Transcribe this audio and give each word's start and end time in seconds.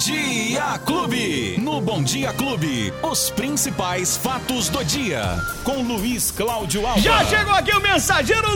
Dia 0.00 0.78
Clube. 0.86 1.58
No 1.58 1.78
Bom 1.78 2.02
Dia 2.02 2.32
Clube, 2.32 2.90
os 3.02 3.28
principais 3.28 4.16
fatos 4.16 4.70
do 4.70 4.82
dia. 4.82 5.22
Com 5.62 5.82
Luiz 5.82 6.30
Cláudio 6.30 6.86
Alves. 6.86 7.04
Já 7.04 7.22
chegou 7.26 7.52
aqui 7.52 7.76
o 7.76 7.82
mensageiro 7.82 8.48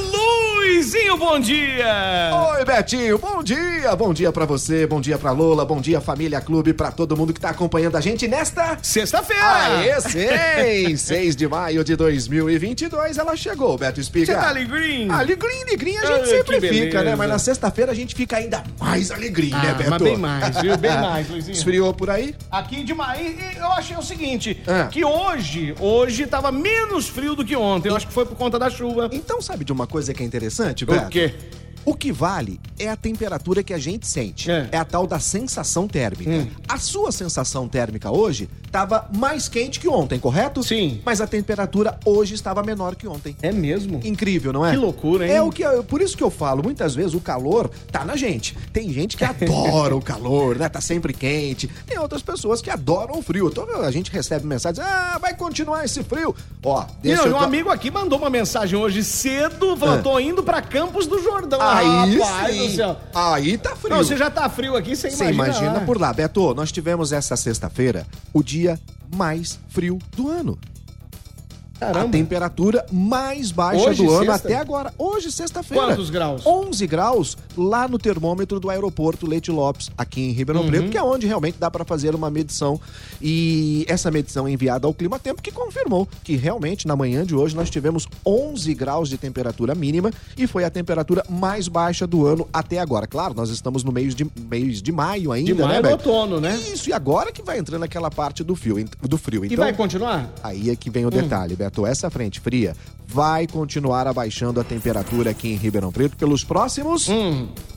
Luizinho, 0.68 1.18
bom 1.18 1.38
dia! 1.38 2.30
Oi, 2.56 2.64
Betinho, 2.64 3.18
bom 3.18 3.42
dia! 3.42 3.94
Bom 3.94 4.14
dia 4.14 4.32
pra 4.32 4.46
você, 4.46 4.86
bom 4.86 4.98
dia 4.98 5.18
pra 5.18 5.30
Lola, 5.30 5.62
bom 5.62 5.78
dia 5.78 6.00
família 6.00 6.40
Clube, 6.40 6.72
pra 6.72 6.90
todo 6.90 7.14
mundo 7.14 7.34
que 7.34 7.40
tá 7.40 7.50
acompanhando 7.50 7.96
a 7.96 8.00
gente 8.00 8.26
nesta... 8.26 8.78
Sexta-feira! 8.82 9.44
Aê, 9.44 10.00
seis! 10.00 11.02
6 11.04 11.36
de 11.36 11.46
maio 11.46 11.84
de 11.84 11.94
2022, 11.94 13.18
ela 13.18 13.36
chegou, 13.36 13.76
Beto 13.76 14.00
Espiga. 14.00 14.24
Você 14.26 14.34
tá 14.34 14.48
alegrinho? 14.48 15.12
Alegrinho, 15.12 15.62
alegrinho 15.66 16.00
a 16.02 16.06
gente 16.06 16.20
Ai, 16.20 16.26
sempre 16.26 16.60
fica, 16.62 17.02
né? 17.02 17.14
Mas 17.14 17.28
na 17.28 17.38
sexta-feira 17.38 17.92
a 17.92 17.94
gente 17.94 18.14
fica 18.14 18.38
ainda 18.38 18.64
mais 18.80 19.10
alegrinho, 19.10 19.56
né, 19.58 19.70
Ah, 19.70 19.74
Beto? 19.74 19.90
mas 19.90 20.02
bem 20.02 20.16
mais, 20.16 20.60
viu? 20.62 20.76
Bem 20.78 20.92
mais, 20.98 21.28
Luizinho. 21.28 21.52
Esfriou 21.56 21.92
por 21.92 22.08
aí? 22.08 22.34
Aqui 22.50 22.82
demais. 22.82 23.20
E- 23.20 23.54
e 23.54 23.58
eu 23.58 23.68
achei 23.72 23.96
o 23.98 24.02
seguinte, 24.02 24.62
Ah. 24.66 24.86
que 24.90 25.04
hoje, 25.04 25.74
hoje 25.78 26.26
tava 26.26 26.50
menos 26.50 27.06
frio 27.06 27.34
do 27.36 27.44
que 27.44 27.54
ontem. 27.54 27.90
Eu 27.90 27.96
acho 27.96 28.06
que 28.06 28.12
foi 28.14 28.24
por 28.24 28.36
conta 28.36 28.58
da 28.58 28.70
chuva. 28.70 29.10
Então 29.12 29.42
sabe 29.42 29.62
de 29.62 29.72
uma 29.72 29.86
coisa 29.86 30.14
que 30.14 30.22
é 30.22 30.26
interessante, 30.26 30.53
O 30.84 30.86
Beto? 30.86 31.10
quê? 31.10 31.34
O 31.84 31.94
que 31.94 32.10
vale 32.10 32.58
é 32.78 32.88
a 32.88 32.96
temperatura 32.96 33.62
que 33.62 33.74
a 33.74 33.78
gente 33.78 34.06
sente. 34.06 34.50
É. 34.50 34.68
É, 34.72 34.76
a 34.78 34.84
tal 34.84 35.06
da 35.06 35.18
sensação 35.18 35.86
térmica. 35.86 36.30
Hum. 36.30 36.50
A 36.66 36.78
sua 36.78 37.12
sensação 37.12 37.68
térmica 37.68 38.10
hoje 38.10 38.48
estava 38.74 39.06
mais 39.16 39.48
quente 39.48 39.78
que 39.78 39.86
ontem, 39.88 40.18
correto? 40.18 40.60
Sim. 40.64 41.00
Mas 41.04 41.20
a 41.20 41.28
temperatura 41.28 41.96
hoje 42.04 42.34
estava 42.34 42.60
menor 42.64 42.96
que 42.96 43.06
ontem. 43.06 43.36
É 43.40 43.52
mesmo? 43.52 44.00
Incrível, 44.02 44.52
não 44.52 44.66
é? 44.66 44.72
Que 44.72 44.76
loucura, 44.76 45.24
hein? 45.26 45.32
É 45.32 45.40
o 45.40 45.50
que 45.52 45.62
por 45.86 46.02
isso 46.02 46.16
que 46.16 46.24
eu 46.24 46.30
falo, 46.30 46.60
muitas 46.62 46.92
vezes 46.92 47.14
o 47.14 47.20
calor 47.20 47.70
tá 47.92 48.04
na 48.04 48.16
gente. 48.16 48.56
Tem 48.72 48.92
gente 48.92 49.16
que 49.16 49.22
adora 49.24 49.94
o 49.94 50.02
calor, 50.02 50.56
né? 50.58 50.68
Tá 50.68 50.80
sempre 50.80 51.12
quente. 51.14 51.68
Tem 51.86 51.96
outras 52.00 52.20
pessoas 52.20 52.60
que 52.60 52.68
adoram 52.68 53.16
o 53.18 53.22
frio. 53.22 53.46
Então 53.48 53.64
a 53.80 53.90
gente 53.92 54.10
recebe 54.10 54.44
mensagens: 54.44 54.84
"Ah, 54.84 55.18
vai 55.20 55.34
continuar 55.34 55.84
esse 55.84 56.02
frio". 56.02 56.34
Ó, 56.64 56.84
deixa 57.00 57.22
não, 57.22 57.30
eu 57.30 57.36
um 57.36 57.40
amigo 57.40 57.70
aqui 57.70 57.92
mandou 57.92 58.18
uma 58.18 58.28
mensagem 58.30 58.76
hoje 58.76 59.04
cedo, 59.04 59.76
falou, 59.76 59.94
Ah. 59.96 60.02
tô 60.02 60.18
indo 60.18 60.42
pra 60.42 60.60
Campos 60.60 61.06
do 61.06 61.22
Jordão. 61.22 61.60
Aí 61.62 62.16
Rapaz 62.18 62.54
sim. 62.56 62.66
do 62.68 62.74
céu. 62.74 62.96
Aí 63.14 63.56
tá 63.56 63.76
frio. 63.76 63.94
Não, 63.94 64.02
você 64.02 64.16
já 64.16 64.28
tá 64.30 64.48
frio 64.48 64.74
aqui, 64.76 64.96
você 64.96 65.10
Você 65.10 65.30
imagina. 65.30 65.44
imagina 65.46 65.72
lá. 65.74 65.80
por 65.82 66.00
lá. 66.00 66.12
Beto, 66.12 66.52
nós 66.54 66.72
tivemos 66.72 67.12
essa 67.12 67.36
sexta-feira 67.36 68.04
o 68.32 68.42
dia 68.42 68.63
mais 69.14 69.58
frio 69.68 69.98
do 70.16 70.28
ano. 70.28 70.58
A 71.84 71.92
Caramba. 71.92 72.12
temperatura 72.12 72.86
mais 72.92 73.50
baixa 73.50 73.88
Hoje, 73.90 74.04
do 74.04 74.10
ano 74.12 74.30
sexta? 74.32 74.48
até 74.48 74.56
agora. 74.56 74.92
Hoje, 74.98 75.30
sexta-feira. 75.30 75.86
Quantos 75.86 76.10
graus? 76.10 76.46
11 76.46 76.86
graus 76.86 77.36
lá 77.56 77.86
no 77.88 77.98
termômetro 77.98 78.58
do 78.60 78.70
aeroporto 78.70 79.26
Leite 79.26 79.50
Lopes, 79.50 79.90
aqui 79.96 80.20
em 80.22 80.30
Ribeirão 80.32 80.62
Uhum. 80.62 80.68
Preto, 80.68 80.88
que 80.90 80.96
é 80.98 81.02
onde 81.02 81.26
realmente 81.26 81.56
dá 81.58 81.70
para 81.70 81.84
fazer 81.84 82.14
uma 82.14 82.30
medição. 82.30 82.80
E 83.20 83.84
essa 83.88 84.10
medição 84.10 84.46
é 84.46 84.50
enviada 84.52 84.86
ao 84.86 84.94
Clima 84.94 85.18
Tempo, 85.18 85.40
que 85.42 85.50
confirmou 85.52 86.08
que 86.22 86.36
realmente 86.36 86.86
na 86.86 86.96
manhã 86.96 87.24
de 87.24 87.34
hoje 87.34 87.54
nós 87.56 87.70
tivemos 87.70 88.06
11 88.26 88.74
graus 88.74 89.08
de 89.08 89.16
temperatura 89.18 89.74
mínima 89.74 90.10
e 90.36 90.46
foi 90.46 90.64
a 90.64 90.70
temperatura 90.70 91.24
mais 91.28 91.68
baixa 91.68 92.06
do 92.06 92.26
ano 92.26 92.48
até 92.52 92.78
agora. 92.78 93.06
Claro, 93.06 93.34
nós 93.34 93.50
estamos 93.50 93.84
no 93.84 93.92
mês 93.92 94.14
de, 94.14 94.26
mês 94.48 94.82
de 94.82 94.92
maio 94.92 95.32
ainda, 95.32 95.54
De 95.54 95.60
maio 95.60 95.82
né, 95.82 95.82
Beto? 95.82 96.08
outono, 96.10 96.40
né? 96.40 96.56
Isso, 96.56 96.88
e 96.88 96.92
agora 96.92 97.32
que 97.32 97.42
vai 97.42 97.58
entrando 97.58 97.82
aquela 97.82 98.10
parte 98.10 98.42
do 98.42 98.54
frio, 98.56 98.84
do 99.02 99.16
frio. 99.18 99.44
E 99.44 99.48
Então, 99.48 99.58
vai 99.64 99.72
continuar? 99.72 100.32
Aí 100.42 100.70
é 100.70 100.76
que 100.76 100.90
vem 100.90 101.06
o 101.06 101.10
detalhe, 101.10 101.54
Beto. 101.56 101.73
Essa 101.86 102.10
frente 102.10 102.40
fria 102.40 102.76
vai 103.06 103.46
continuar 103.46 104.06
abaixando 104.06 104.60
a 104.60 104.64
temperatura 104.64 105.30
aqui 105.30 105.52
em 105.52 105.56
Ribeirão 105.56 105.92
Preto 105.92 106.16
pelos 106.16 106.44
próximos 106.44 107.08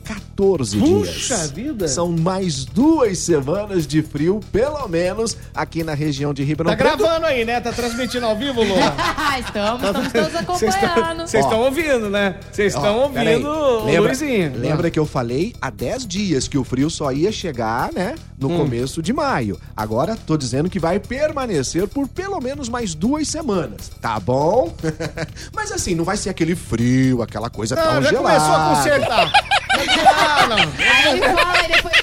14 0.07 0.77
Hum. 0.77 0.99
Puxa 1.01 1.35
dias. 1.35 1.51
vida. 1.51 1.87
São 1.87 2.11
mais 2.11 2.63
duas 2.65 3.17
semanas 3.19 3.85
de 3.87 4.01
frio, 4.01 4.39
pelo 4.51 4.87
menos, 4.87 5.35
aqui 5.53 5.83
na 5.83 5.93
região 5.93 6.33
de 6.33 6.43
Ribeirão 6.43 6.71
Tá 6.71 6.77
Preto. 6.77 6.97
gravando 6.97 7.25
aí, 7.25 7.43
né? 7.43 7.59
Tá 7.59 7.71
transmitindo 7.71 8.25
ao 8.25 8.35
vivo, 8.37 8.61
Lula? 8.63 8.95
estamos, 9.39 9.83
estamos 9.83 10.11
todos 10.13 10.59
Vocês 10.59 10.73
estão- 10.75 10.89
acompanhando. 10.89 11.27
Vocês 11.27 11.43
estão 11.43 11.59
ouvindo, 11.61 12.09
né? 12.09 12.35
Vocês 12.51 12.73
estão 12.75 12.99
ouvindo 12.99 13.47
o 13.47 13.85
lembra, 13.85 14.01
Luizinho. 14.01 14.53
Lembra 14.57 14.89
que 14.91 14.99
eu 14.99 15.05
falei 15.05 15.53
há 15.61 15.69
10 15.69 16.05
dias 16.07 16.47
que 16.47 16.57
o 16.57 16.63
frio 16.63 16.89
só 16.89 17.11
ia 17.11 17.31
chegar, 17.31 17.91
né, 17.93 18.15
no 18.39 18.49
Hum. 18.49 18.57
começo 18.57 19.01
de 19.01 19.11
maio. 19.11 19.59
Agora 19.75 20.15
tô 20.15 20.37
dizendo 20.37 20.69
que 20.69 20.79
vai 20.79 20.99
permanecer 20.99 21.87
por 21.87 22.07
pelo 22.07 22.39
menos 22.39 22.69
mais 22.69 22.93
duas 22.95 23.27
semanas, 23.27 23.91
tá 24.01 24.19
bom? 24.19 24.73
Mas 25.55 25.71
assim, 25.71 25.95
não 25.95 26.03
vai 26.03 26.15
ser 26.17 26.29
aquele 26.29 26.55
frio, 26.55 27.21
aquela 27.21 27.49
coisa 27.49 27.75
Não, 27.75 27.83
tão 27.83 28.01
já 28.03 28.09
gelada. 28.09 28.39
começou 28.39 28.55
a 28.55 28.75
consertar. 28.75 29.31
Ah, 29.89 30.47
não. 30.47 30.57
Aí 30.57 31.65
e 31.65 31.67
depois... 31.73 31.96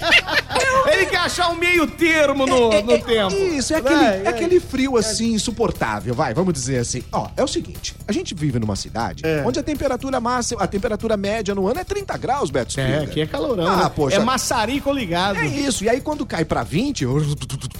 Ele 0.94 1.06
quer 1.06 1.18
achar 1.18 1.50
um 1.50 1.56
meio 1.56 1.86
termo 1.86 2.46
no, 2.46 2.72
É, 2.72 2.82
no 2.82 2.92
é, 2.92 2.98
tempo. 2.98 3.34
Isso, 3.34 3.74
é 3.74 3.78
aquele, 3.78 3.94
Vai, 3.94 4.16
é 4.18 4.22
vai. 4.22 4.32
aquele 4.32 4.60
frio 4.60 4.96
assim, 4.96 5.32
insuportável, 5.32 6.14
vai, 6.14 6.32
vamos 6.34 6.52
dizer 6.54 6.78
assim. 6.78 7.02
Ó, 7.12 7.28
é 7.36 7.42
o 7.42 7.48
seguinte, 7.48 7.94
a 8.06 8.12
gente 8.12 8.34
vive 8.34 8.58
numa 8.58 8.76
cidade 8.76 9.22
É. 9.26 9.42
onde 9.46 9.58
a 9.58 9.62
temperatura 9.62 10.20
máxima, 10.20 10.62
a 10.62 10.66
temperatura 10.66 11.16
média 11.16 11.54
no 11.54 11.66
ano 11.68 11.80
é 11.80 11.84
30 11.84 12.16
graus, 12.16 12.50
Beto 12.50 12.78
É, 12.80 12.84
Espiga. 12.90 13.02
aqui 13.10 13.20
é 13.20 13.26
calorão. 13.26 13.66
Ah, 13.66 13.76
né? 13.84 13.92
poxa. 13.94 14.16
É 14.16 14.18
maçarico 14.20 14.92
ligado. 14.92 15.38
É 15.38 15.46
isso, 15.46 15.84
e 15.84 15.88
aí 15.88 16.00
quando 16.00 16.24
cai 16.26 16.44
pra 16.44 16.62
20, 16.62 17.04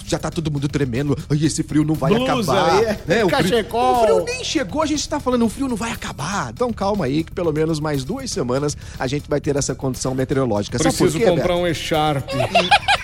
já 0.07 0.19
tá 0.19 0.31
todo 0.31 0.51
mundo 0.51 0.69
tremendo. 0.69 1.17
Ai, 1.31 1.39
esse 1.45 1.63
frio 1.63 1.85
não 1.85 1.95
vai 1.95 2.13
Blusa, 2.13 2.53
acabar. 2.53 2.83
é, 2.83 2.99
né? 3.07 3.25
o, 3.25 3.29
frio, 3.29 3.31
cachecol. 3.31 3.93
o 3.95 4.05
frio 4.05 4.25
nem 4.25 4.45
chegou, 4.45 4.83
a 4.83 4.87
gente 4.87 5.09
tá 5.09 5.19
falando, 5.21 5.45
o 5.45 5.49
frio 5.49 5.69
não 5.69 5.77
vai 5.77 5.93
acabar. 5.93 6.51
Então 6.53 6.73
calma 6.73 7.05
aí, 7.07 7.25
que 7.25 7.33
pelo 7.33 7.53
menos 7.53 7.81
mais 7.81 8.05
duas 8.05 8.31
semanas 8.31 8.77
a 8.99 9.07
gente 9.07 9.29
vai 9.29 9.41
ter 9.41 9.57
essa 9.57 9.75
condição 9.75 10.15
meteorológica. 10.15 10.79
Sabe 10.79 10.95
Preciso 10.97 11.19
por 11.19 11.25
quê, 11.25 11.31
comprar 11.31 11.49
Beto? 11.55 11.61
um 11.61 11.67
Echarp. 11.67 12.29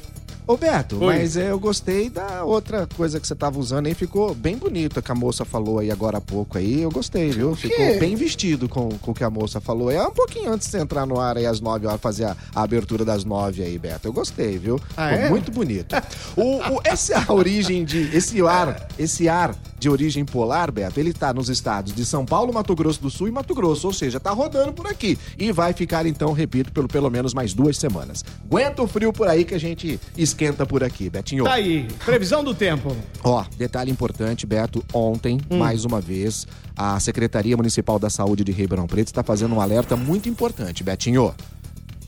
Ô 0.47 0.57
Beto, 0.57 0.97
Oi. 0.99 1.05
mas 1.05 1.37
é, 1.37 1.51
eu 1.51 1.59
gostei 1.59 2.09
da 2.09 2.43
outra 2.43 2.85
coisa 2.97 3.19
que 3.19 3.27
você 3.27 3.33
tava 3.35 3.57
usando 3.57 3.85
aí, 3.85 3.93
ficou 3.93 4.33
bem 4.35 4.57
bonito, 4.57 5.01
que 5.01 5.11
a 5.11 5.15
moça 5.15 5.45
falou 5.45 5.79
aí 5.79 5.89
agora 5.89 6.17
há 6.17 6.21
pouco 6.21 6.57
aí, 6.57 6.81
eu 6.81 6.89
gostei, 6.91 7.29
viu? 7.29 7.55
Ficou 7.55 7.99
bem 7.99 8.15
vestido 8.15 8.67
com, 8.67 8.89
com 8.97 9.11
o 9.11 9.13
que 9.13 9.23
a 9.23 9.29
moça 9.29 9.61
falou. 9.61 9.89
É 9.89 10.05
um 10.05 10.11
pouquinho 10.11 10.51
antes 10.51 10.67
de 10.67 10.71
você 10.71 10.79
entrar 10.79 11.05
no 11.05 11.19
ar 11.19 11.37
aí 11.37 11.45
às 11.45 11.61
nove 11.61 11.85
horas, 11.87 12.01
fazer 12.01 12.25
a, 12.25 12.35
a 12.53 12.63
abertura 12.63 13.05
das 13.05 13.23
nove 13.23 13.63
aí, 13.63 13.77
Beto. 13.77 14.07
Eu 14.07 14.13
gostei, 14.13 14.57
viu? 14.57 14.77
Ah, 14.97 15.09
Ficou 15.11 15.25
é? 15.25 15.29
muito 15.29 15.51
bonito. 15.51 15.95
o, 16.35 16.57
o- 16.57 16.81
essa 16.83 17.13
é 17.13 17.23
a 17.25 17.31
origem 17.33 17.85
de, 17.85 18.09
esse 18.13 18.41
ar, 18.41 18.89
esse 18.99 19.29
ar 19.29 19.55
de 19.79 19.89
origem 19.89 20.25
polar, 20.25 20.69
Beto, 20.71 20.99
ele 20.99 21.13
tá 21.13 21.33
nos 21.33 21.49
estados 21.49 21.93
de 21.93 22.05
São 22.05 22.25
Paulo, 22.25 22.53
Mato 22.53 22.75
Grosso 22.75 23.01
do 23.01 23.09
Sul 23.09 23.27
e 23.29 23.31
Mato 23.31 23.55
Grosso, 23.55 23.87
ou 23.87 23.93
seja, 23.93 24.19
tá 24.19 24.31
rodando 24.31 24.73
por 24.73 24.85
aqui. 24.85 25.17
E 25.39 25.51
vai 25.51 25.71
ficar 25.73 26.05
então, 26.05 26.33
repito, 26.33 26.71
pelo 26.73 26.87
pelo 26.87 27.09
menos 27.09 27.33
mais 27.33 27.53
duas 27.53 27.77
semanas. 27.77 28.23
Aguenta 28.45 28.81
o 28.83 28.87
frio 28.87 29.13
por 29.13 29.27
aí 29.27 29.43
que 29.45 29.55
a 29.55 29.59
gente 29.59 29.99
esquenta 30.41 30.65
por 30.65 30.83
aqui, 30.83 31.07
Betinho. 31.09 31.43
Tá 31.43 31.53
aí. 31.53 31.87
Previsão 32.03 32.43
do 32.43 32.55
tempo. 32.55 32.95
Ó, 33.23 33.45
detalhe 33.57 33.91
importante, 33.91 34.47
Beto, 34.47 34.83
ontem, 34.91 35.39
mais 35.51 35.85
uma 35.85 36.01
vez, 36.01 36.47
a 36.75 36.99
Secretaria 36.99 37.55
Municipal 37.55 37.99
da 37.99 38.09
Saúde 38.09 38.43
de 38.43 38.51
Ribeirão 38.51 38.87
Preto 38.87 39.07
está 39.07 39.21
fazendo 39.21 39.53
um 39.53 39.61
alerta 39.61 39.95
muito 39.95 40.27
importante, 40.27 40.83
Betinho. 40.83 41.33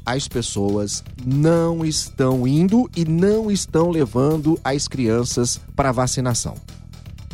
As 0.03 0.27
pessoas 0.27 1.03
não 1.23 1.85
estão 1.85 2.47
indo 2.47 2.89
e 2.95 3.05
não 3.05 3.51
estão 3.51 3.89
levando 3.89 4.59
as 4.63 4.87
crianças 4.87 5.61
para 5.75 5.91
vacinação. 5.91 6.55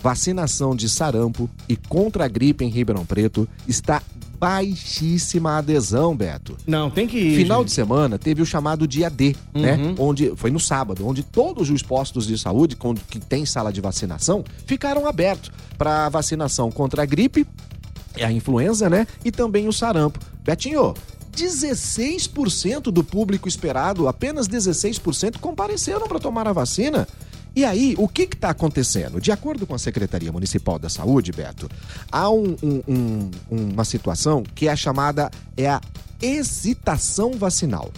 Vacinação 0.04 0.76
de 0.76 0.88
sarampo 0.88 1.50
e 1.68 1.76
contra 1.76 2.26
a 2.26 2.28
gripe 2.28 2.64
em 2.64 2.70
Ribeirão 2.70 3.06
Preto 3.06 3.48
está 3.68 4.02
baixíssima 4.40 5.58
adesão, 5.58 6.16
Beto. 6.16 6.56
Não, 6.66 6.90
tem 6.90 7.08
que 7.08 7.18
ir. 7.18 7.36
Final 7.38 7.60
gente. 7.60 7.68
de 7.70 7.74
semana 7.74 8.18
teve 8.18 8.42
o 8.42 8.46
chamado 8.46 8.88
dia 8.88 9.10
D, 9.10 9.36
né? 9.54 9.78
Onde 9.98 10.34
foi 10.36 10.50
no 10.50 10.60
sábado, 10.60 11.06
onde 11.08 11.24
todos 11.24 11.70
os 11.70 11.82
postos 11.84 12.26
de 12.26 12.38
saúde 12.38 12.76
com- 12.76 12.94
que 12.96 13.20
tem 13.20 13.46
sala 13.46 13.72
de 13.72 13.82
vacinação 13.82 14.44
ficaram 14.66 15.08
abertos 15.08 15.52
para 15.78 16.10
vacinação 16.10 16.72
contra 16.72 17.04
a 17.04 17.06
gripe, 17.06 17.46
a 18.22 18.32
influenza, 18.32 18.90
né? 18.90 19.06
E 19.24 19.32
também 19.32 19.68
o 19.68 19.74
sarampo. 19.74 20.20
Betinho, 20.44 20.94
16% 21.32 22.92
do 22.92 23.04
público 23.04 23.48
esperado, 23.48 24.08
apenas 24.08 24.48
16% 24.48 25.38
compareceram 25.40 26.08
para 26.08 26.20
tomar 26.20 26.48
a 26.48 26.54
vacina. 26.54 27.08
E 27.60 27.66
aí, 27.66 27.94
o 27.98 28.08
que 28.08 28.22
está 28.22 28.52
acontecendo? 28.52 29.20
De 29.20 29.34
acordo 29.34 29.68
com 29.68 29.76
a 29.76 29.78
Secretaria 29.78 30.32
Municipal 30.32 30.80
da 30.80 30.88
Saúde, 30.88 31.34
Beto, 31.34 31.70
há 32.10 32.30
um- 32.30 32.56
um- 32.64 32.82
um- 32.88 33.30
uma 33.74 33.84
situação 33.84 34.44
que 34.56 34.70
é 34.70 34.76
chamada 34.78 35.30
é 35.58 35.68
a 35.68 35.82
excitação 36.22 37.34
vacinal. 37.34 37.92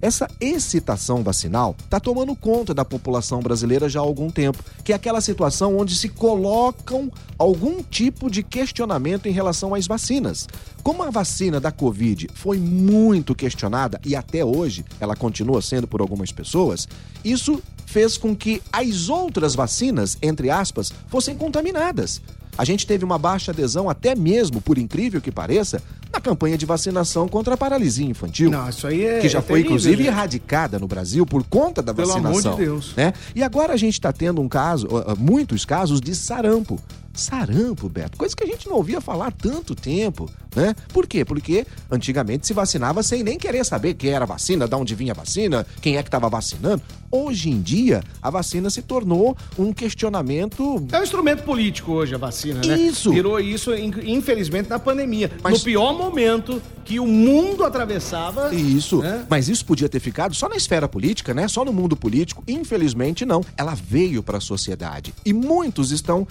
Essa 0.00 0.28
excitação 0.40 1.24
vacinal 1.24 1.74
está 1.82 1.98
tomando 1.98 2.36
conta 2.36 2.72
da 2.72 2.84
população 2.84 3.40
brasileira 3.40 3.88
já 3.88 3.98
há 3.98 4.02
algum 4.04 4.30
tempo, 4.30 4.62
que 4.84 4.92
é 4.92 4.94
aquela 4.94 5.20
situação 5.20 5.76
onde 5.76 5.96
se 5.96 6.08
colocam 6.08 7.10
algum 7.36 7.82
tipo 7.82 8.30
de 8.30 8.44
questionamento 8.44 9.26
em 9.26 9.32
relação 9.32 9.74
às 9.74 9.88
vacinas. 9.88 10.46
Como 10.80 11.02
a 11.02 11.10
vacina 11.10 11.58
da 11.58 11.72
Covid 11.72 12.28
foi 12.34 12.56
muito 12.58 13.34
questionada 13.34 14.00
e 14.06 14.14
até 14.14 14.44
hoje 14.44 14.84
ela 15.00 15.16
continua 15.16 15.60
sendo 15.60 15.88
por 15.88 16.00
algumas 16.00 16.30
pessoas, 16.30 16.86
isso 17.24 17.60
fez 17.88 18.18
com 18.18 18.36
que 18.36 18.60
as 18.70 19.08
outras 19.08 19.54
vacinas, 19.54 20.18
entre 20.20 20.50
aspas, 20.50 20.92
fossem 21.08 21.34
contaminadas. 21.34 22.20
A 22.56 22.64
gente 22.64 22.86
teve 22.86 23.02
uma 23.02 23.18
baixa 23.18 23.50
adesão, 23.50 23.88
até 23.88 24.14
mesmo, 24.14 24.60
por 24.60 24.76
incrível 24.76 25.22
que 25.22 25.32
pareça, 25.32 25.80
a 26.12 26.20
campanha 26.20 26.58
de 26.58 26.66
vacinação 26.66 27.28
contra 27.28 27.54
a 27.54 27.56
paralisia 27.56 28.04
infantil. 28.04 28.50
Não, 28.50 28.68
isso 28.68 28.86
aí 28.86 29.04
é. 29.04 29.20
que 29.20 29.28
já 29.28 29.38
é 29.38 29.42
foi, 29.42 29.60
terrível, 29.60 29.76
inclusive, 29.76 30.06
erradicada 30.06 30.78
no 30.78 30.86
Brasil 30.86 31.24
por 31.24 31.44
conta 31.44 31.80
da 31.80 31.94
Pelo 31.94 32.12
amor 32.12 32.20
de 32.20 32.48
vacinação. 32.48 32.56
Deus. 32.56 32.94
Né? 32.94 33.14
E 33.34 33.42
agora 33.42 33.72
a 33.72 33.76
gente 33.76 33.94
está 33.94 34.12
tendo 34.12 34.42
um 34.42 34.48
caso, 34.48 34.86
muitos 35.16 35.64
casos 35.64 36.00
de 36.00 36.14
sarampo. 36.14 36.78
Sarampo, 37.18 37.88
Beto, 37.88 38.16
coisa 38.16 38.34
que 38.34 38.44
a 38.44 38.46
gente 38.46 38.68
não 38.68 38.76
ouvia 38.76 39.00
falar 39.00 39.32
tanto 39.32 39.74
tempo, 39.74 40.30
né? 40.54 40.74
Por 40.92 41.06
quê? 41.06 41.24
Porque 41.24 41.66
antigamente 41.90 42.46
se 42.46 42.52
vacinava 42.52 43.02
sem 43.02 43.22
nem 43.22 43.38
querer 43.38 43.64
saber 43.64 43.94
quem 43.94 44.10
era 44.10 44.24
a 44.24 44.28
vacina, 44.28 44.66
de 44.68 44.74
onde 44.74 44.94
vinha 44.94 45.12
a 45.12 45.16
vacina, 45.16 45.66
quem 45.82 45.96
é 45.96 46.02
que 46.02 46.08
estava 46.08 46.28
vacinando. 46.28 46.82
Hoje 47.10 47.48
em 47.50 47.60
dia, 47.60 48.02
a 48.22 48.28
vacina 48.30 48.68
se 48.68 48.82
tornou 48.82 49.36
um 49.58 49.72
questionamento 49.72 50.86
É 50.92 50.98
um 51.00 51.02
instrumento 51.02 51.42
político 51.42 51.92
hoje 51.92 52.14
a 52.14 52.18
vacina, 52.18 52.60
né? 52.64 52.78
Isso. 52.78 53.10
Virou 53.10 53.40
isso, 53.40 53.74
in- 53.74 53.92
infelizmente, 54.04 54.68
na 54.68 54.78
pandemia. 54.78 55.30
Mas- 55.42 55.54
No 55.58 55.64
pior 55.64 55.96
momento 55.96 56.60
que 56.84 56.98
o 57.00 57.06
mundo 57.06 57.64
atravessava. 57.64 58.54
Isso. 58.54 58.98
né? 58.98 59.24
Mas 59.28 59.48
isso 59.48 59.64
podia 59.64 59.88
ter 59.88 60.00
ficado 60.00 60.34
só 60.34 60.48
na 60.48 60.56
esfera 60.56 60.88
política, 60.88 61.34
né? 61.34 61.46
Só 61.48 61.64
no 61.64 61.72
mundo 61.72 61.96
político. 61.96 62.42
Infelizmente, 62.48 63.24
não. 63.26 63.42
Ela 63.56 63.74
veio 63.74 64.22
para 64.22 64.38
a 64.38 64.40
sociedade. 64.40 65.12
E 65.24 65.32
muitos 65.32 65.90
estão 65.90 66.26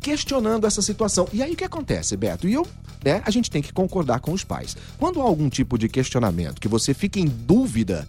questionando 0.00 0.66
essa 0.66 0.82
situação. 0.82 1.28
E 1.32 1.42
aí 1.42 1.52
o 1.52 1.56
que 1.56 1.64
acontece, 1.64 2.16
Beto? 2.16 2.48
E 2.48 2.54
eu, 2.54 2.66
né, 3.04 3.22
a 3.24 3.30
gente 3.30 3.50
tem 3.50 3.62
que 3.62 3.72
concordar 3.72 4.20
com 4.20 4.32
os 4.32 4.42
pais. 4.42 4.76
Quando 4.98 5.20
há 5.20 5.24
algum 5.24 5.48
tipo 5.48 5.78
de 5.78 5.88
questionamento 5.88 6.60
que 6.60 6.68
você 6.68 6.94
fica 6.94 7.20
em 7.20 7.26
dúvida, 7.26 8.08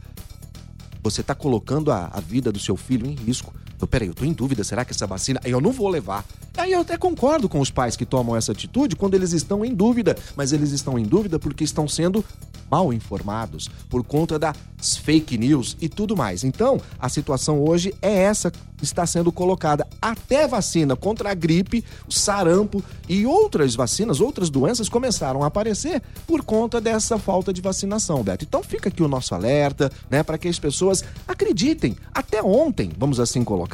você 1.03 1.21
está 1.21 1.35
colocando 1.35 1.91
a, 1.91 2.09
a 2.13 2.19
vida 2.19 2.51
do 2.51 2.59
seu 2.59 2.77
filho 2.77 3.05
em 3.05 3.13
risco. 3.13 3.53
Eu, 3.81 3.87
peraí, 3.87 4.07
eu 4.07 4.13
tô 4.13 4.23
em 4.23 4.33
dúvida, 4.33 4.63
será 4.63 4.85
que 4.85 4.91
essa 4.91 5.07
vacina. 5.07 5.39
Eu 5.43 5.59
não 5.59 5.71
vou 5.71 5.89
levar. 5.89 6.23
Aí 6.57 6.71
eu 6.73 6.81
até 6.81 6.97
concordo 6.97 7.49
com 7.49 7.59
os 7.59 7.71
pais 7.71 7.95
que 7.95 8.05
tomam 8.05 8.35
essa 8.35 8.51
atitude 8.51 8.95
quando 8.95 9.15
eles 9.15 9.33
estão 9.33 9.65
em 9.65 9.73
dúvida, 9.73 10.15
mas 10.35 10.53
eles 10.53 10.71
estão 10.71 10.99
em 10.99 11.03
dúvida 11.03 11.39
porque 11.39 11.63
estão 11.63 11.87
sendo 11.87 12.23
mal 12.69 12.93
informados 12.93 13.69
por 13.89 14.01
conta 14.03 14.39
das 14.39 14.97
fake 14.97 15.37
news 15.37 15.75
e 15.81 15.89
tudo 15.89 16.15
mais. 16.15 16.43
Então, 16.43 16.79
a 16.97 17.09
situação 17.09 17.61
hoje 17.61 17.93
é 18.01 18.13
essa 18.13 18.49
que 18.49 18.85
está 18.85 19.05
sendo 19.05 19.31
colocada. 19.31 19.85
Até 20.01 20.47
vacina 20.47 20.95
contra 20.95 21.31
a 21.31 21.33
gripe, 21.33 21.83
o 22.07 22.11
sarampo 22.11 22.83
e 23.07 23.25
outras 23.25 23.75
vacinas, 23.75 24.21
outras 24.21 24.49
doenças 24.49 24.89
começaram 24.89 25.43
a 25.43 25.47
aparecer 25.47 26.01
por 26.25 26.43
conta 26.43 26.79
dessa 26.79 27.19
falta 27.19 27.53
de 27.53 27.61
vacinação, 27.61 28.23
Beto. 28.23 28.45
Então 28.45 28.63
fica 28.63 28.89
aqui 28.89 29.03
o 29.03 29.07
nosso 29.07 29.35
alerta, 29.35 29.91
né, 30.09 30.23
para 30.23 30.37
que 30.37 30.47
as 30.47 30.57
pessoas 30.57 31.03
acreditem. 31.27 31.95
Até 32.13 32.41
ontem, 32.41 32.91
vamos 32.97 33.19
assim 33.19 33.43
colocar, 33.43 33.70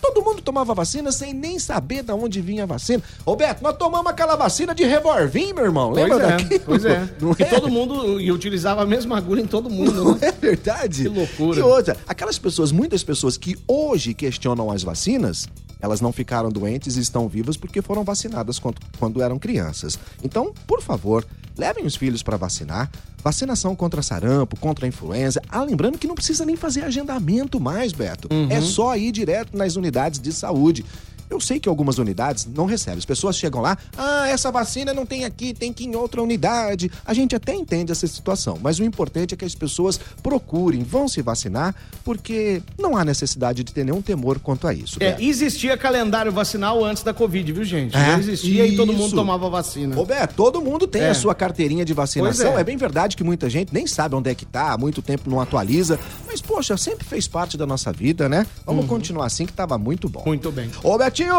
Todo 0.00 0.22
mundo 0.24 0.40
tomava 0.40 0.74
vacina 0.74 1.12
sem 1.12 1.34
nem 1.34 1.58
saber 1.58 2.02
de 2.02 2.10
onde 2.12 2.40
vinha 2.40 2.62
a 2.62 2.66
vacina. 2.66 3.02
Roberto, 3.24 3.60
nós 3.62 3.76
tomamos 3.76 4.10
aquela 4.10 4.34
vacina 4.34 4.74
de 4.74 4.82
revolvinho, 4.84 5.54
meu 5.54 5.64
irmão. 5.64 5.90
Lembra 5.90 6.18
pois 6.18 6.24
é, 6.24 6.36
daquilo? 6.36 6.60
pois 6.64 6.84
é. 6.84 7.08
É? 7.38 7.44
todo 7.44 7.68
mundo 7.68 8.18
e 8.20 8.32
utilizava 8.32 8.82
a 8.82 8.86
mesma 8.86 9.18
agulha 9.18 9.42
em 9.42 9.46
todo 9.46 9.68
mundo, 9.68 10.02
Não 10.04 10.12
né? 10.14 10.28
é 10.28 10.32
verdade? 10.32 11.02
Que 11.02 11.08
loucura. 11.08 11.60
E 11.60 11.62
outra, 11.62 11.96
aquelas 12.08 12.38
pessoas, 12.38 12.72
muitas 12.72 13.04
pessoas 13.04 13.36
que 13.36 13.58
hoje 13.68 14.14
questionam 14.14 14.70
as 14.70 14.82
vacinas, 14.82 15.46
elas 15.80 16.00
não 16.00 16.12
ficaram 16.12 16.48
doentes 16.50 16.96
e 16.96 17.00
estão 17.00 17.28
vivas 17.28 17.56
porque 17.58 17.82
foram 17.82 18.02
vacinadas 18.02 18.58
quando, 18.58 18.80
quando 18.98 19.22
eram 19.22 19.38
crianças. 19.38 19.98
Então, 20.22 20.54
por 20.66 20.80
favor, 20.80 21.26
levem 21.60 21.84
os 21.84 21.94
filhos 21.94 22.22
para 22.22 22.38
vacinar. 22.38 22.90
Vacinação 23.22 23.76
contra 23.76 24.00
sarampo, 24.00 24.58
contra 24.58 24.86
a 24.86 24.88
influenza. 24.88 25.42
Ah, 25.46 25.62
lembrando 25.62 25.98
que 25.98 26.06
não 26.06 26.14
precisa 26.14 26.46
nem 26.46 26.56
fazer 26.56 26.82
agendamento 26.84 27.60
mais, 27.60 27.92
Beto. 27.92 28.28
É 28.48 28.62
só 28.62 28.96
ir 28.96 29.12
direto 29.12 29.54
nas 29.54 29.76
unidades 29.76 30.18
de 30.18 30.32
saúde. 30.32 30.86
Eu 31.30 31.40
sei 31.40 31.60
que 31.60 31.68
algumas 31.68 31.96
unidades 31.98 32.44
não 32.52 32.66
recebem. 32.66 32.98
As 32.98 33.04
pessoas 33.04 33.36
chegam 33.38 33.60
lá, 33.60 33.78
ah, 33.96 34.28
essa 34.28 34.50
vacina 34.50 34.92
não 34.92 35.06
tem 35.06 35.24
aqui, 35.24 35.54
tem 35.54 35.72
que 35.72 35.84
ir 35.84 35.86
em 35.86 35.94
outra 35.94 36.20
unidade. 36.20 36.90
A 37.06 37.14
gente 37.14 37.36
até 37.36 37.54
entende 37.54 37.92
essa 37.92 38.06
situação, 38.06 38.58
mas 38.60 38.78
o 38.80 38.84
importante 38.84 39.32
é 39.34 39.36
que 39.36 39.44
as 39.44 39.54
pessoas 39.54 39.98
procurem, 40.22 40.82
vão 40.82 41.06
se 41.08 41.22
vacinar, 41.22 41.74
porque 42.04 42.62
não 42.78 42.96
há 42.96 43.04
necessidade 43.04 43.62
de 43.62 43.72
ter 43.72 43.84
nenhum 43.84 44.02
temor 44.02 44.38
quanto 44.40 44.66
a 44.66 44.74
isso. 44.74 44.98
É, 45.00 45.16
existia 45.22 45.76
calendário 45.76 46.32
vacinal 46.32 46.84
antes 46.84 47.02
da 47.02 47.14
Covid, 47.14 47.52
viu, 47.52 47.64
gente? 47.64 47.96
É, 47.96 48.00
Já 48.06 48.18
existia 48.18 48.66
e 48.66 48.76
todo 48.76 48.92
mundo 48.92 49.06
isso. 49.06 49.14
tomava 49.16 49.48
vacina. 49.48 49.94
Roberto, 49.94 50.34
todo 50.34 50.60
mundo 50.60 50.86
tem 50.86 51.02
É. 51.02 51.10
a 51.10 51.14
sua 51.14 51.34
carteirinha 51.34 51.84
de 51.84 51.94
vacinação. 51.94 52.56
É. 52.56 52.60
É. 52.60 52.64
bem 52.64 52.76
verdade 52.76 53.16
que 53.16 53.22
muita 53.24 53.48
gente 53.48 53.72
nem 53.72 53.86
sabe 53.86 54.14
onde 54.14 54.30
é 54.30 54.34
que 54.34 54.44
tá, 54.44 54.72
há 54.72 54.78
muito 54.78 55.00
tempo 55.00 55.30
não 55.30 55.40
atualiza. 55.40 55.98
Mas, 56.30 56.40
poxa, 56.40 56.76
sempre 56.76 57.04
fez 57.04 57.26
parte 57.26 57.56
da 57.56 57.66
nossa 57.66 57.92
vida, 57.92 58.28
né? 58.28 58.46
Vamos 58.64 58.86
continuar 58.86 59.26
assim 59.26 59.44
que 59.46 59.52
tava 59.52 59.76
muito 59.76 60.08
bom. 60.08 60.20
Uhum. 60.20 60.26
Muito 60.26 60.52
bem. 60.52 60.70
Ô, 60.80 60.96
Betinho, 60.96 61.34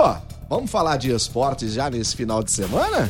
vamos 0.50 0.70
falar 0.70 0.98
de 0.98 1.12
esportes 1.12 1.72
já 1.72 1.90
nesse 1.90 2.14
final 2.14 2.44
de 2.44 2.52
semana? 2.52 3.10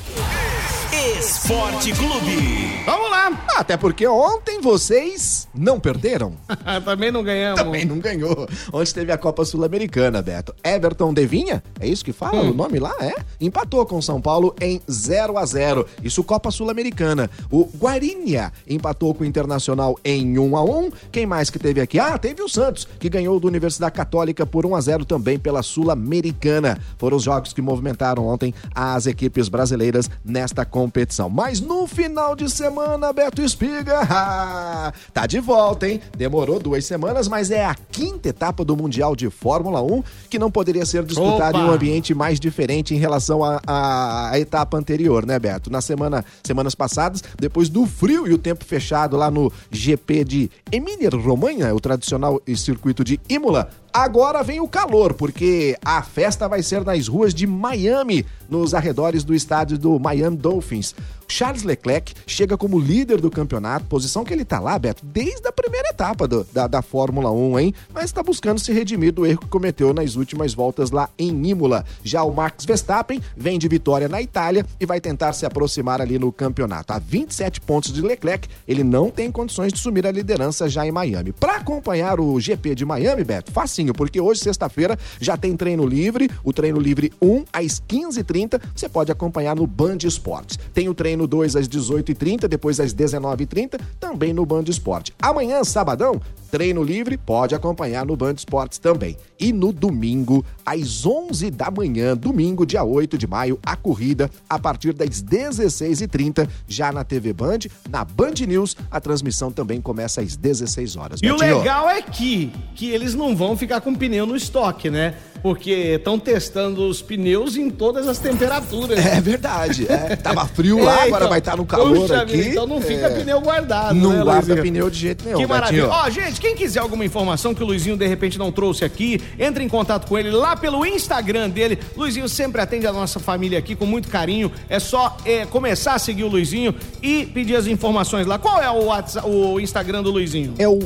Esporte 1.20 1.92
Clube. 1.94 2.84
Vamos 2.86 3.10
lá! 3.30 3.42
Até 3.58 3.78
porque 3.78 4.08
ontem 4.08 4.60
vocês 4.60 5.48
não 5.54 5.80
perderam. 5.80 6.34
Também 6.84 7.12
não 7.12 7.24
ganhamos. 7.24 7.62
Também 7.62 7.86
não 7.86 8.00
ganhou. 8.00 8.48
Ontem 8.74 8.94
teve 8.94 9.12
a 9.12 9.18
Copa 9.18 9.46
Sul-Americana, 9.46 10.22
Beto. 10.22 10.56
Everton 10.64 11.14
Devinha, 11.14 11.64
é 11.80 11.88
isso 11.88 12.04
que 12.04 12.14
fala 12.14 12.42
o 12.42 12.54
nome 12.54 12.80
lá? 12.80 12.96
É? 13.00 13.14
Empatou 13.40 13.86
com 13.86 14.02
São 14.02 14.22
Paulo 14.22 14.56
em 14.60 14.82
0 14.90 15.38
a 15.38 15.46
0 15.46 15.86
Isso 16.04 16.24
Copa 16.24 16.50
Sul-Americana. 16.50 17.30
O 17.52 17.70
Guarinha 17.78 18.52
empatou 18.68 19.14
com 19.14 19.24
o 19.24 19.28
Internacional 19.28 19.98
em 20.04 20.40
1 20.40 20.58
a 20.58 20.64
1 20.64 20.92
Quem 21.12 21.26
mais 21.26 21.50
que 21.50 21.60
teve 21.60 21.82
aqui? 21.82 22.00
Ah, 22.00 22.18
teve 22.18 22.42
o 22.42 22.50
Santos, 22.50 22.88
que 23.00 23.10
ganhou 23.10 23.40
do 23.40 23.48
Universidade 23.48 23.94
Católica 23.94 24.46
por 24.46 24.66
1 24.66 24.76
a 24.76 24.82
0 24.82 25.06
também 25.06 25.38
pela 25.38 25.62
Sul-Americana. 25.62 26.80
Foram 26.98 27.18
os 27.18 27.24
jogos 27.24 27.54
que 27.54 27.62
movimentaram 27.62 28.26
ontem 28.26 28.54
as 28.74 29.06
equipes 29.06 29.50
brasileiras 29.50 30.10
nesta 30.24 30.66
competição. 30.66 31.30
Mas 31.30 31.60
no 31.60 31.86
final 31.86 32.36
de 32.36 32.50
semana, 32.50 33.11
Beto 33.14 33.42
Espiga, 33.42 34.02
tá 35.14 35.26
de 35.28 35.40
volta, 35.40 35.88
hein? 35.88 36.02
Demorou 36.18 36.60
duas 36.60 36.86
semanas, 36.86 37.28
mas 37.28 37.52
é 37.52 37.66
a 37.66 37.76
quinta 37.76 38.30
etapa 38.30 38.64
do 38.64 38.76
Mundial 38.76 39.16
de 39.16 39.30
Fórmula 39.30 39.82
1 39.82 40.04
que 40.30 40.40
não 40.40 40.52
poderia 40.52 40.86
ser 40.86 41.04
disputada 41.04 41.58
Opa! 41.58 41.60
em 41.60 41.70
um 41.70 41.72
ambiente 41.72 42.14
mais 42.14 42.40
diferente 42.40 42.94
em 42.94 42.98
relação 42.98 43.42
à 43.44 44.32
etapa 44.36 44.78
anterior, 44.78 45.26
né, 45.26 45.38
Beto? 45.40 45.72
Na 45.72 45.82
semana, 45.82 46.24
semanas 46.44 46.76
passadas, 46.76 47.24
depois 47.38 47.70
do 47.70 47.86
frio 47.86 48.28
e 48.28 48.34
o 48.34 48.38
tempo 48.38 48.64
fechado 48.66 49.18
lá 49.18 49.30
no 49.30 49.52
GP 49.70 50.24
de 50.24 50.52
Emília-Romanha, 50.72 51.74
o 51.74 51.80
tradicional 51.80 52.42
circuito 52.56 53.04
de 53.04 53.20
Imola, 53.30 53.70
Agora 53.94 54.42
vem 54.42 54.62
o 54.62 54.70
calor, 54.70 55.14
porque 55.14 55.78
a 55.84 56.02
festa 56.02 56.48
vai 56.48 56.64
ser 56.64 56.86
nas 56.86 57.10
ruas 57.10 57.34
de 57.34 57.46
Miami, 57.46 58.26
nos 58.50 58.74
arredores 58.74 59.22
do 59.26 59.34
estádio 59.34 59.78
do 59.78 60.00
Miami 60.00 60.38
Dolphins. 60.38 60.96
Charles 61.32 61.64
Leclerc 61.64 62.14
chega 62.28 62.58
como 62.58 62.80
líder 62.80 63.22
do 63.22 63.32
campeonato, 63.32 63.86
posição 63.86 64.24
que 64.24 64.34
ele 64.34 64.44
tá 64.46 64.60
lá, 64.60 64.78
Beto, 64.78 65.06
desde 65.06 65.48
a 65.48 65.52
primeira 65.52 65.88
etapa 65.90 66.28
do- 66.28 66.46
da, 66.54 66.68
da 66.68 66.82
Fórmula 66.82 67.32
1, 67.32 67.60
hein? 67.60 67.74
Mas 67.94 68.06
está 68.06 68.22
buscando 68.22 68.60
se 68.60 68.72
redimir 68.74 69.14
do 69.14 69.26
erro 69.26 69.40
que 69.40 69.48
cometeu 69.48 69.94
nas 69.94 70.16
últimas 70.16 70.54
voltas 70.54 70.92
lá 70.92 71.10
em 71.18 71.48
Imola. 71.48 71.86
Já 72.04 72.24
o 72.24 72.34
Max 72.34 72.66
Verstappen 72.66 73.22
vem 73.36 73.58
de 73.58 73.68
vitória 73.68 74.10
na 74.10 74.22
Itália 74.22 74.66
e 74.80 74.86
vai 74.86 75.00
tentar 75.00 75.34
se 75.34 75.46
aproximar 75.46 76.02
ali 76.02 76.20
no 76.20 76.32
campeonato. 76.32 76.92
A 76.94 77.00
27 77.00 77.62
pontos 77.62 77.94
de 77.94 78.02
Leclerc, 78.02 78.50
ele 78.68 78.84
não 78.84 79.10
tem 79.10 79.32
condições 79.32 79.72
de 79.72 79.80
sumir 79.80 80.06
a 80.06 80.12
liderança 80.12 80.68
já 80.70 80.86
em 80.86 80.92
Miami. 80.92 81.32
Para 81.32 81.56
acompanhar 81.58 82.20
o 82.20 82.40
GP 82.40 82.76
de 82.76 82.86
Miami, 82.86 83.24
Beto, 83.24 83.52
facinho, 83.52 83.94
porque 83.94 84.20
hoje, 84.20 84.42
sexta-feira, 84.42 84.98
já 85.20 85.38
tem 85.38 85.56
treino 85.56 85.86
livre, 85.86 86.30
o 86.44 86.52
treino 86.52 86.80
livre 86.80 87.12
1 87.22 87.46
às 87.54 87.80
15h30, 87.80 88.60
você 88.76 88.90
pode 88.90 89.12
acompanhar 89.12 89.56
no 89.56 89.66
Band 89.66 90.00
Esportes. 90.04 90.58
Tem 90.74 90.90
o 90.90 90.94
treino 90.94 91.21
2 91.28 91.56
às 91.56 91.68
18h30, 91.68 92.48
depois 92.48 92.80
às 92.80 92.94
19h30, 92.94 93.80
também 94.00 94.34
no 94.34 94.46
Band 94.46 94.64
Esporte. 94.68 95.14
Amanhã, 95.22 95.64
sabadão, 95.64 96.20
treino 96.50 96.84
livre, 96.84 97.18
pode 97.18 97.56
acompanhar 97.56 98.06
no 98.06 98.16
Band 98.16 98.34
Esportes 98.34 98.78
também. 98.78 99.18
E 99.40 99.52
no 99.54 99.72
domingo, 99.72 100.46
às 100.66 101.06
11 101.06 101.50
da 101.52 101.72
manhã, 101.72 102.16
domingo, 102.16 102.66
dia 102.66 102.84
8 102.84 103.18
de 103.18 103.28
maio, 103.28 103.60
a 103.64 103.76
corrida 103.76 104.30
a 104.50 104.60
partir 104.60 104.94
das 104.94 105.22
16h30, 105.24 106.48
já 106.68 106.92
na 106.92 107.04
TV 107.04 107.34
Band, 107.34 107.60
na 107.90 108.04
Band 108.04 108.34
News, 108.48 108.76
a 108.90 109.00
transmissão 109.00 109.52
também 109.52 109.82
começa 109.82 110.22
às 110.22 110.36
16 110.36 110.96
horas. 110.96 111.20
E 111.24 111.32
o 111.32 111.38
Betinho. 111.38 111.58
legal 111.60 111.90
é 111.90 112.02
que, 112.02 112.52
que 112.76 112.90
eles 112.90 113.16
não 113.16 113.36
vão 113.36 113.56
ficar 113.58 113.82
com 113.82 113.96
pneu 113.96 114.26
no 114.26 114.36
estoque, 114.36 114.90
né? 114.90 115.16
Porque 115.42 115.72
estão 115.98 116.20
testando 116.20 116.88
os 116.88 117.02
pneus 117.02 117.56
em 117.58 117.70
todas 117.70 118.08
as 118.08 118.20
temperaturas. 118.20 118.98
É 119.04 119.20
verdade. 119.20 119.86
É, 119.92 120.16
tava 120.16 120.46
frio 120.48 120.78
lá, 120.84 120.92
É, 120.92 121.04
agora 121.04 121.16
então, 121.18 121.30
vai 121.30 121.40
estar 121.40 121.58
no 121.58 121.66
calor 121.66 121.96
puxa 122.02 122.22
aqui. 122.22 122.50
Então 122.50 122.68
não 122.68 122.80
fica 122.82 123.08
É. 123.08 123.10
pneu 123.10 123.42
guardado, 123.42 123.96
Não 123.96 124.12
né, 124.12 124.24
guarda 124.24 124.54
Luizinho? 124.54 124.62
pneu 124.64 124.90
de 124.90 125.00
jeito 125.00 125.26
nenhum. 125.26 125.38
Que 125.40 125.48
maravilha. 125.48 125.88
Betinho. 125.88 126.00
Ó, 126.06 126.10
gente, 126.10 126.40
quem 126.40 126.56
quiser 126.56 126.80
alguma 126.80 127.04
informação 127.04 127.54
que 127.56 127.64
o 127.64 127.66
Luizinho 127.66 127.98
de 127.98 128.06
repente 128.08 128.38
não 128.38 128.52
trouxe 128.52 128.86
aqui, 128.86 129.20
entre 129.40 129.64
em 129.64 129.68
contato 129.70 130.08
com 130.08 130.18
ele 130.18 130.30
lá 130.30 130.56
pelo 130.56 130.86
Instagram 130.86 131.50
dele. 131.50 131.80
Luizinho 131.98 132.30
sempre 132.30 132.62
atende 132.62 132.86
a 132.86 132.94
nossa 132.94 133.20
família 133.20 133.58
aqui 133.58 133.76
com 133.76 133.86
muito 133.86 134.10
carinho. 134.10 134.52
É 134.70 134.80
só 134.80 135.18
é, 135.26 135.46
começar 135.46 135.96
a 135.96 136.00
seguir 136.00 136.24
o 136.24 136.28
Luizinho 136.28 136.76
e 137.02 137.26
pedir 137.26 137.56
as 137.56 137.66
informações 137.68 138.28
lá. 138.28 138.38
Qual 138.38 138.62
é 138.62 138.70
o, 138.70 138.86
WhatsApp, 138.86 139.28
o 139.28 139.60
Instagram 139.60 140.04
do 140.04 140.12
Luizinho? 140.12 140.54
É 140.60 140.68
o 140.68 140.80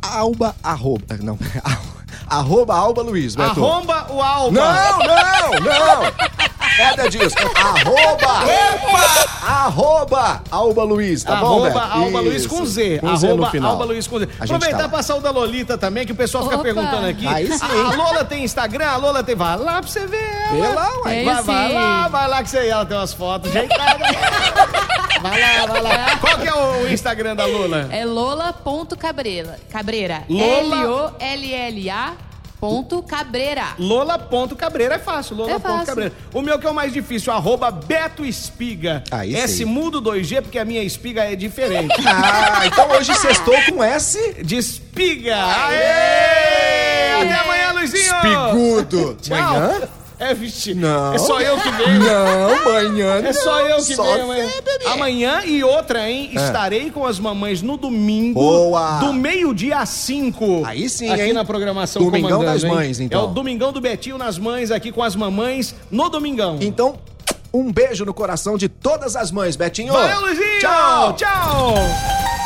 Alba 0.00 0.54
arroba. 0.62 1.18
Não, 1.20 1.36
arroba 2.28 2.74
Alba 2.74 3.02
Luiz, 3.02 3.34
Beto. 3.34 3.64
Arromba 3.64 4.06
o 4.10 4.22
Alba. 4.22 4.60
Não, 4.60 4.98
não, 4.98 5.60
não! 5.60 6.12
Nada 6.78 7.08
disso. 7.08 7.34
Arroba. 7.54 9.26
Arroba. 9.42 10.42
Alba 10.50 10.82
Luiz, 10.84 11.22
tá 11.24 11.36
bom, 11.36 11.46
Arroba 11.46 11.70
Beto? 11.70 11.78
Alba 11.78 12.20
Luiz 12.20 12.46
com 12.46 12.66
Z. 12.66 12.98
Com 12.98 13.16
Z 13.16 13.26
no 13.28 13.32
Arroba 13.34 13.50
final. 13.50 13.70
Alba 13.72 13.84
Luiz 13.84 14.06
com 14.06 14.18
Z. 14.18 14.24
A 14.24 14.44
gente 14.46 14.56
Aproveitar 14.56 14.76
tá 14.76 14.82
e 14.82 14.86
lá. 14.86 14.88
passar 14.90 15.14
o 15.16 15.20
da 15.20 15.30
Lolita 15.30 15.78
também, 15.78 16.04
que 16.04 16.12
o 16.12 16.16
pessoal 16.16 16.44
fica 16.44 16.56
Opa. 16.56 16.64
perguntando 16.64 17.06
aqui. 17.06 17.26
Aí 17.26 17.50
sim. 17.50 17.64
A, 17.64 17.92
a 17.92 17.96
Lola 17.96 18.24
tem 18.24 18.44
Instagram, 18.44 18.88
a 18.88 18.96
Lola 18.96 19.22
tem. 19.22 19.34
Vai 19.34 19.56
lá 19.56 19.80
pra 19.80 19.90
você 19.90 20.06
ver 20.06 20.22
ela. 20.22 20.66
Vê 20.66 20.74
lá, 20.74 20.90
ué. 21.04 21.24
Vai, 21.24 21.42
vai 21.42 21.72
lá, 21.72 22.08
vai 22.08 22.28
lá 22.28 22.42
que 22.42 22.50
você 22.50 22.68
ela 22.68 22.84
tem 22.84 22.96
umas 22.96 23.14
fotos. 23.14 23.50
vai 25.28 25.40
lá, 25.60 25.66
vai 25.66 25.82
lá. 25.82 26.16
Qual 26.18 26.38
que 26.38 26.48
é 26.48 26.54
o 26.54 26.88
Instagram 26.92 27.36
da 27.36 27.44
Lola? 27.46 27.88
É 27.92 28.04
lola.cabreira. 28.04 29.58
Cabreira. 29.70 30.24
Lola- 30.28 31.14
L-O-L-L-A 31.20 32.12
ponto 32.58 33.02
cabreira. 33.02 33.74
Lola.cabreira 33.78 34.94
é 34.94 34.98
fácil, 34.98 35.36
É 35.46 35.58
fácil. 35.58 35.68
Lola.cabreira. 35.70 36.14
O 36.32 36.40
meu 36.40 36.58
que 36.58 36.66
é 36.66 36.70
o 36.70 36.74
mais 36.74 36.90
difícil, 36.92 37.30
arroba 37.32 37.70
Beto 37.70 38.24
Espiga. 38.24 39.04
Aí 39.10 39.36
S 39.36 39.58
sim. 39.58 39.64
mudo 39.66 40.00
2G, 40.00 40.40
porque 40.42 40.58
a 40.58 40.64
minha 40.64 40.82
espiga 40.82 41.22
é 41.30 41.36
diferente. 41.36 41.94
Ah, 42.08 42.66
então 42.66 42.88
hoje 42.92 43.14
sextou 43.14 43.54
com 43.68 43.84
S. 43.84 44.42
De 44.42 44.56
espiga. 44.56 45.36
Aê! 45.36 47.22
Até 47.22 47.34
amanhã, 47.34 47.72
Luizinho! 47.72 48.02
Espigudo. 48.02 49.16
Tchau. 49.20 49.36
Manhã? 49.36 49.88
É, 50.18 50.32
vixe. 50.32 50.74
Não. 50.74 51.12
É 51.12 51.18
só 51.18 51.40
eu 51.40 51.56
que 51.58 51.70
venho. 51.70 52.00
Não, 52.00 52.64
manhã 52.72 53.16
É 53.22 53.32
só 53.32 53.60
eu 53.60 53.76
que 53.76 53.94
Só 53.94 54.02
venho 54.02 54.24
amanhã. 54.24 54.46
você, 54.46 54.60
bebê. 54.62 54.86
Amanhã 54.86 55.42
e 55.44 55.62
outra, 55.62 56.08
hein? 56.10 56.30
Estarei 56.32 56.90
com 56.90 57.04
as 57.04 57.18
mamães 57.18 57.60
no 57.60 57.76
domingo. 57.76 58.40
Boa. 58.40 58.98
Do 59.00 59.12
meio-dia 59.12 59.78
às 59.78 59.90
5. 59.90 60.62
Aí 60.64 60.88
sim, 60.88 61.10
Aqui 61.10 61.22
hein? 61.22 61.32
na 61.34 61.44
programação 61.44 62.02
Domingão 62.02 62.30
comandando, 62.38 62.52
das 62.52 62.64
hein? 62.64 62.70
Mães, 62.70 63.00
então. 63.00 63.20
É 63.20 63.24
o 63.24 63.26
Domingão 63.28 63.72
do 63.72 63.80
Betinho 63.80 64.16
nas 64.16 64.38
mães, 64.38 64.70
aqui 64.70 64.90
com 64.90 65.02
as 65.02 65.14
mamães 65.14 65.74
no 65.90 66.08
Domingão. 66.08 66.56
Então, 66.62 66.98
um 67.52 67.70
beijo 67.70 68.04
no 68.04 68.14
coração 68.14 68.56
de 68.56 68.68
todas 68.68 69.16
as 69.16 69.30
mães, 69.30 69.54
Betinho. 69.54 69.92
Valeu, 69.92 70.20
Luizinho! 70.22 70.60
Tchau. 70.60 71.12
Tchau! 71.14 71.74